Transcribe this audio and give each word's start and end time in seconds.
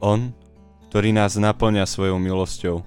On, 0.00 0.32
ktorý 0.88 1.12
nás 1.12 1.36
naplňa 1.36 1.84
svojou 1.84 2.16
milosťou, 2.16 2.80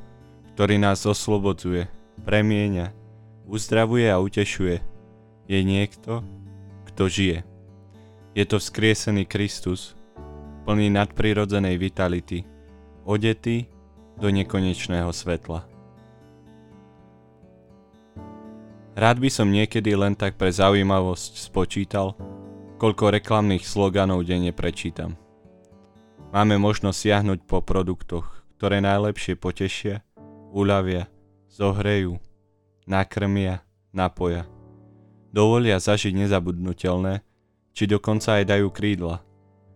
ktorý 0.57 0.81
nás 0.81 1.05
oslobodzuje, 1.05 1.85
premieňa, 2.25 2.89
uzdravuje 3.45 4.09
a 4.09 4.17
utešuje, 4.17 4.81
je 5.45 5.59
niekto, 5.61 6.25
kto 6.89 7.03
žije. 7.05 7.39
Je 8.33 8.43
to 8.49 8.57
vzkriesený 8.57 9.29
Kristus, 9.29 9.93
plný 10.65 10.89
nadprirodzenej 10.89 11.77
vitality, 11.77 12.49
odetý 13.05 13.69
do 14.17 14.33
nekonečného 14.33 15.13
svetla. 15.13 15.69
Rád 18.93 19.17
by 19.21 19.29
som 19.29 19.53
niekedy 19.53 19.93
len 19.93 20.13
tak 20.17 20.37
pre 20.37 20.53
zaujímavosť 20.53 21.45
spočítal, 21.45 22.17
koľko 22.77 23.13
reklamných 23.13 23.65
sloganov 23.65 24.25
denne 24.25 24.53
prečítam. 24.53 25.17
Máme 26.33 26.57
možnosť 26.57 26.97
siahnuť 26.97 27.39
po 27.45 27.61
produktoch, 27.61 28.25
ktoré 28.57 28.81
najlepšie 28.81 29.37
potešia, 29.37 30.01
uľavia, 30.49 31.05
zohrejú, 31.45 32.17
nakrmia, 32.89 33.61
napoja. 33.93 34.49
Dovolia 35.29 35.77
zažiť 35.77 36.09
nezabudnutelné, 36.25 37.21
či 37.77 37.85
dokonca 37.85 38.41
aj 38.41 38.49
dajú 38.49 38.73
krídla, 38.73 39.21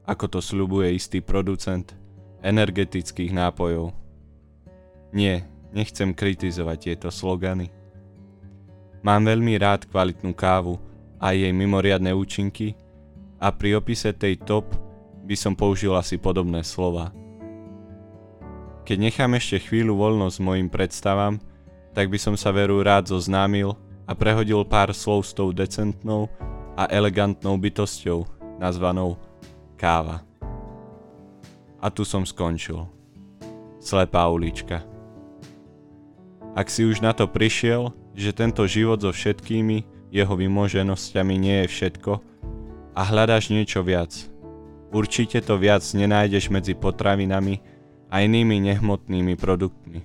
ako 0.10 0.26
to 0.34 0.40
sľubuje 0.42 0.98
istý 0.98 1.22
producent 1.22 1.94
energetických 2.42 3.38
nápojov. 3.38 3.94
Nie, 5.14 5.46
nechcem 5.70 6.10
kritizovať 6.10 6.78
tieto 6.90 7.14
slogany. 7.14 7.70
Mám 9.06 9.30
veľmi 9.30 9.62
rád 9.62 9.86
kvalitnú 9.86 10.34
kávu 10.34 10.82
a 11.22 11.38
jej 11.38 11.54
mimoriadne 11.54 12.18
účinky 12.18 12.74
a 13.38 13.54
pri 13.54 13.78
opise 13.78 14.10
tej 14.10 14.42
top 14.42 14.87
by 15.27 15.36
som 15.36 15.52
použil 15.52 15.91
asi 15.91 16.16
podobné 16.16 16.64
slova. 16.64 17.11
Keď 18.88 18.95
nechám 18.95 19.36
ešte 19.36 19.59
chvíľu 19.59 20.00
voľnosť 20.00 20.38
mojim 20.39 20.72
predstavám, 20.72 21.44
tak 21.92 22.08
by 22.08 22.16
som 22.16 22.39
sa 22.39 22.56
veru 22.56 22.80
rád 22.80 23.11
zoznámil 23.11 23.75
a 24.08 24.16
prehodil 24.16 24.64
pár 24.64 24.95
slov 24.95 25.28
s 25.28 25.36
tou 25.36 25.52
decentnou 25.52 26.31
a 26.80 26.88
elegantnou 26.88 27.59
bytosťou, 27.59 28.23
nazvanou 28.56 29.19
káva. 29.75 30.23
A 31.84 31.91
tu 31.91 32.08
som 32.08 32.23
skončil. 32.23 32.88
Slepá 33.84 34.31
ulička. 34.31 34.88
Ak 36.56 36.72
si 36.72 36.88
už 36.88 37.03
na 37.03 37.12
to 37.12 37.28
prišiel, 37.28 37.91
že 38.17 38.34
tento 38.34 38.64
život 38.66 39.03
so 39.03 39.12
všetkými 39.12 40.09
jeho 40.09 40.34
vymoženosťami 40.34 41.36
nie 41.36 41.58
je 41.62 41.67
všetko 41.67 42.12
a 42.97 43.02
hľadáš 43.03 43.52
niečo 43.53 43.84
viac, 43.84 44.16
určite 44.98 45.45
to 45.45 45.62
viac 45.62 45.86
nenájdeš 45.94 46.50
medzi 46.50 46.73
potravinami 46.73 47.62
a 48.09 48.26
inými 48.26 48.58
nehmotnými 48.66 49.38
produktmi. 49.38 50.02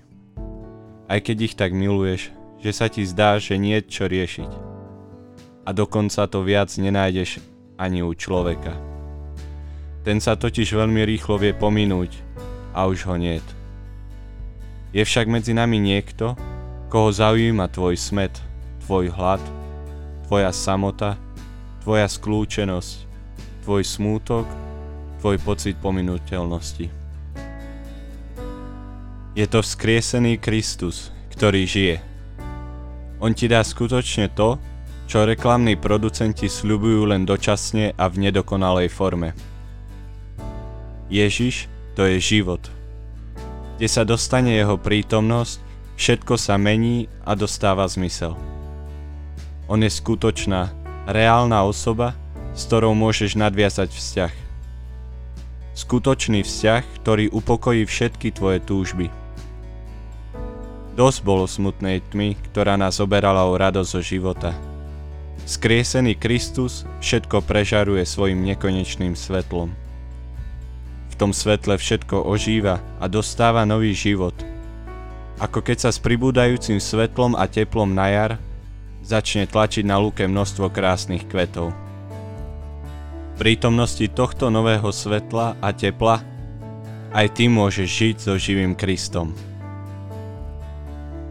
Aj 1.08 1.18
keď 1.24 1.36
ich 1.40 1.54
tak 1.56 1.72
miluješ, 1.72 2.28
že 2.60 2.70
sa 2.76 2.92
ti 2.92 3.08
zdá, 3.08 3.40
že 3.40 3.56
nie 3.56 3.80
čo 3.80 4.04
riešiť. 4.04 4.50
A 5.64 5.70
dokonca 5.72 6.28
to 6.28 6.44
viac 6.44 6.68
nenájdeš 6.76 7.40
ani 7.80 8.04
u 8.04 8.12
človeka. 8.12 8.76
Ten 10.04 10.20
sa 10.20 10.36
totiž 10.36 10.76
veľmi 10.76 11.02
rýchlo 11.08 11.40
vie 11.40 11.56
pominúť 11.56 12.12
a 12.76 12.84
už 12.90 13.08
ho 13.08 13.16
niet. 13.16 13.44
Je 14.92 15.00
však 15.00 15.24
medzi 15.24 15.56
nami 15.56 15.80
niekto, 15.80 16.36
koho 16.92 17.08
zaujíma 17.08 17.72
tvoj 17.72 17.96
smet, 17.96 18.36
tvoj 18.84 19.08
hlad, 19.08 19.40
tvoja 20.28 20.52
samota, 20.52 21.16
tvoja 21.80 22.04
skľúčenosť, 22.04 22.94
tvoj 23.64 23.82
smútok, 23.88 24.44
tvoj 25.22 25.38
pocit 25.38 25.78
pominuteľnosti. 25.78 26.90
Je 29.38 29.46
to 29.46 29.62
vzkriesený 29.62 30.42
Kristus, 30.42 31.14
ktorý 31.30 31.62
žije– 31.62 31.96
on 33.22 33.38
ti 33.38 33.46
dá 33.46 33.62
skutočne 33.62 34.34
to, 34.34 34.58
čo 35.06 35.22
reklamní 35.22 35.78
producenti 35.78 36.50
sľubujú 36.50 37.06
len 37.06 37.22
dočasne 37.22 37.94
a 37.94 38.10
v 38.10 38.18
nedokonalej 38.18 38.90
forme. 38.90 39.30
Ježiš 41.06 41.70
to 41.94 42.02
je 42.02 42.18
život. 42.18 42.66
Kde 43.78 43.86
sa 43.86 44.02
dostane 44.02 44.58
jeho 44.58 44.74
prítomnosť, 44.74 45.62
všetko 45.94 46.34
sa 46.34 46.58
mení 46.58 47.06
a 47.22 47.38
dostáva 47.38 47.86
zmysel. 47.86 48.34
On 49.70 49.78
je 49.78 49.90
skutočná, 49.90 50.74
reálna 51.06 51.62
osoba, 51.62 52.18
s 52.58 52.66
ktorou 52.66 52.98
môžeš 52.98 53.38
nadviazať 53.38 53.94
vzťah. 53.94 54.41
Skutočný 55.82 56.46
vzťah, 56.46 57.02
ktorý 57.02 57.34
upokojí 57.34 57.82
všetky 57.82 58.30
tvoje 58.30 58.62
túžby. 58.62 59.10
Dosť 60.94 61.18
bolo 61.26 61.50
smutnej 61.50 62.06
tmy, 62.14 62.38
ktorá 62.38 62.78
nás 62.78 63.02
oberala 63.02 63.42
o 63.50 63.58
radosť 63.58 63.90
zo 63.90 63.98
života. 63.98 64.54
Skriesený 65.42 66.14
Kristus 66.22 66.86
všetko 67.02 67.42
prežaruje 67.42 68.06
svojim 68.06 68.46
nekonečným 68.46 69.18
svetlom. 69.18 69.74
V 71.10 71.14
tom 71.18 71.34
svetle 71.34 71.74
všetko 71.74 72.30
ožíva 72.30 72.78
a 73.02 73.10
dostáva 73.10 73.66
nový 73.66 73.90
život. 73.90 74.38
Ako 75.42 75.66
keď 75.66 75.82
sa 75.82 75.90
s 75.90 75.98
pribúdajúcim 75.98 76.78
svetlom 76.78 77.34
a 77.34 77.50
teplom 77.50 77.90
na 77.90 78.06
jar 78.06 78.32
začne 79.02 79.50
tlačiť 79.50 79.82
na 79.82 79.98
lúke 79.98 80.22
množstvo 80.30 80.70
krásnych 80.70 81.26
kvetov. 81.26 81.74
Prítomnosti 83.42 84.06
tohto 84.06 84.54
nového 84.54 84.94
svetla 84.94 85.58
a 85.58 85.74
tepla 85.74 86.22
aj 87.10 87.26
ty 87.34 87.50
môžeš 87.50 87.88
žiť 87.90 88.16
so 88.22 88.38
živým 88.38 88.78
Kristom. 88.78 89.34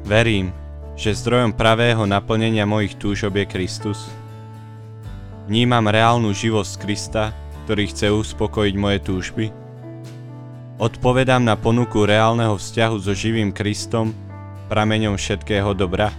Verím, 0.04 0.52
že 1.00 1.16
zdrojom 1.16 1.56
pravého 1.56 2.04
naplnenia 2.04 2.68
mojich 2.68 3.00
túžob 3.00 3.40
je 3.40 3.48
Kristus. 3.48 4.12
Vnímam 5.48 5.88
reálnu 5.88 6.36
živosť 6.36 6.84
Krista, 6.84 7.32
ktorý 7.64 7.88
chce 7.88 8.12
uspokojiť 8.12 8.76
moje 8.76 9.00
túžby. 9.08 9.46
Odpovedám 10.84 11.48
na 11.48 11.56
ponuku 11.56 12.04
reálneho 12.04 12.60
vzťahu 12.60 13.00
so 13.00 13.16
živým 13.16 13.56
Kristom, 13.56 14.12
prameňom 14.68 15.16
všetkého 15.16 15.72
dobra. 15.80 16.12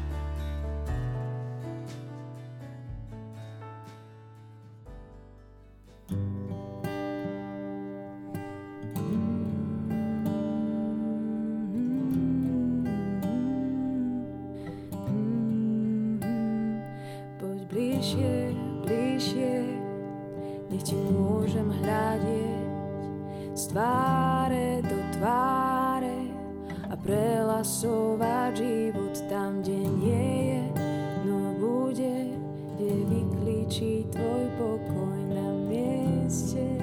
Tváre 24.13 24.85
do 24.85 24.99
tváre 25.17 26.19
a 26.93 26.95
prelasovať 27.01 28.61
život 28.61 29.17
tam, 29.33 29.65
kde 29.65 29.81
nie 30.05 30.29
je, 30.53 30.65
no 31.25 31.57
bude, 31.57 32.37
kde 32.77 32.93
vyklíči 33.09 34.05
tvoj 34.13 34.45
pokoj 34.61 35.17
na 35.33 35.49
mieste, 35.65 36.77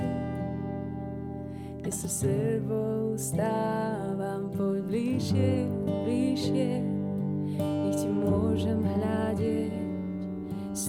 kde 1.85 1.91
sa 1.93 2.09
sebou 2.09 3.13
stávam, 3.13 4.49
poď 4.49 4.81
bližšie, 4.89 5.69
bližšie, 5.85 6.81
nech 7.61 7.93
ti 7.93 8.09
môžem 8.09 8.81
hľadiť 8.81 9.73
z 10.73 10.83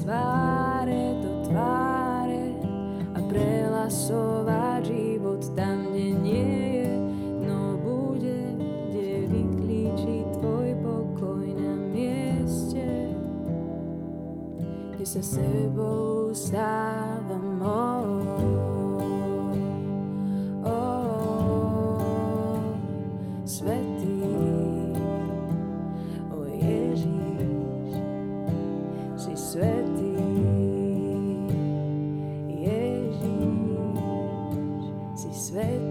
sa 15.05 15.23
sebou 15.25 16.33
stávam. 16.37 17.63
Oh. 17.65 18.21
môžem 35.51 35.61
hľadiť 35.61 35.90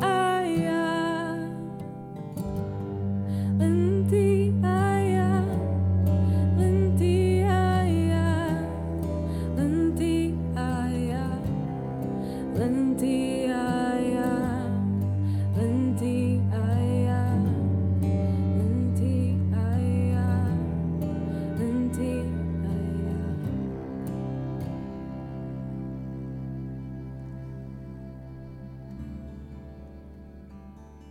ty 0.00 0.37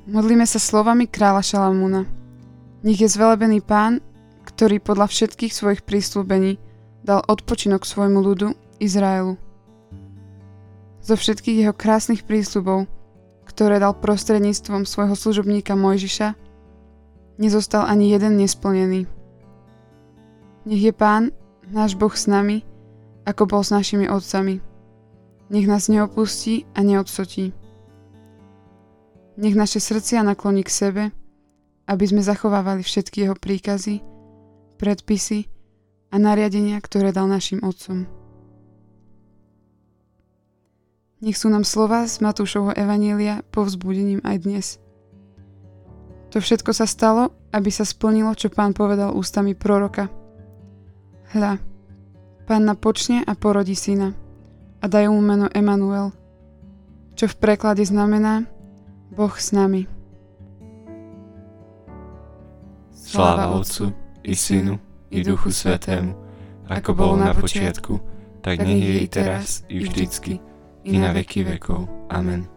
Modlíme 0.08 0.48
sa 0.48 0.56
slovami 0.56 1.04
kráľa 1.04 1.44
Šalamúna. 1.44 2.08
Nech 2.80 3.04
je 3.04 3.12
zvelebený 3.12 3.60
pán, 3.60 4.00
ktorý 4.48 4.80
podľa 4.80 5.12
všetkých 5.12 5.52
svojich 5.52 5.84
prísľubení 5.84 6.56
dal 7.04 7.28
odpočinok 7.28 7.84
svojmu 7.84 8.24
ľudu 8.24 8.56
Izraelu. 8.80 9.36
Zo 11.04 11.20
všetkých 11.20 11.68
jeho 11.68 11.76
krásnych 11.76 12.24
prísľubov, 12.24 12.88
ktoré 13.52 13.84
dal 13.84 14.00
prostredníctvom 14.00 14.88
svojho 14.88 15.12
služobníka 15.12 15.76
Mojžiša, 15.76 16.40
nezostal 17.36 17.84
ani 17.84 18.08
jeden 18.08 18.40
nesplnený. 18.40 19.12
Nech 20.72 20.84
je 20.88 20.96
pán, 20.96 21.36
náš 21.68 22.00
Boh 22.00 22.16
s 22.16 22.32
nami, 22.32 22.64
ako 23.28 23.44
bol 23.44 23.60
s 23.60 23.76
našimi 23.76 24.08
otcami. 24.08 24.64
Nech 25.52 25.68
nás 25.68 25.92
neopustí 25.92 26.64
a 26.72 26.80
neodsotí. 26.80 27.67
Nech 29.38 29.54
naše 29.54 29.78
srdcia 29.78 30.26
nakloní 30.26 30.66
k 30.66 30.74
sebe, 30.74 31.04
aby 31.86 32.04
sme 32.10 32.26
zachovávali 32.26 32.82
všetky 32.82 33.22
jeho 33.22 33.38
príkazy, 33.38 34.02
predpisy 34.82 35.46
a 36.10 36.18
nariadenia, 36.18 36.82
ktoré 36.82 37.14
dal 37.14 37.30
našim 37.30 37.62
otcom. 37.62 38.10
Nech 41.22 41.38
sú 41.38 41.54
nám 41.54 41.66
slova 41.66 42.10
z 42.10 42.18
Matúšovho 42.22 42.74
Evanielia 42.74 43.46
povzbudením 43.54 44.26
aj 44.26 44.38
dnes. 44.42 44.68
To 46.34 46.42
všetko 46.42 46.74
sa 46.74 46.90
stalo, 46.90 47.34
aby 47.54 47.70
sa 47.70 47.86
splnilo, 47.86 48.34
čo 48.34 48.50
pán 48.50 48.74
povedal 48.74 49.14
ústami 49.14 49.54
proroka. 49.54 50.10
Hľa, 51.34 51.62
panna 52.50 52.74
počne 52.74 53.22
a 53.22 53.38
porodí 53.38 53.78
syna 53.78 54.18
a 54.82 54.86
dajú 54.86 55.14
mu 55.14 55.22
meno 55.22 55.48
Emanuel, 55.54 56.10
čo 57.14 57.30
v 57.30 57.38
preklade 57.38 57.86
znamená 57.86 58.57
Boh 59.18 59.34
s 59.34 59.50
nami. 59.50 59.90
Sláva 62.94 63.50
Otcu 63.50 63.90
i 64.22 64.36
Synu 64.36 64.78
i 65.10 65.26
Duchu 65.26 65.50
Svetému, 65.50 66.14
ako 66.70 66.94
bolo 66.94 67.16
na 67.18 67.34
počiatku, 67.34 67.98
tak 68.46 68.62
nech 68.62 68.78
je 68.78 68.96
i 69.02 69.08
teraz, 69.10 69.66
i 69.74 69.82
vždycky, 69.82 70.38
i 70.86 71.02
na 71.02 71.18
veky 71.18 71.50
vekov. 71.50 71.90
Amen. 72.14 72.57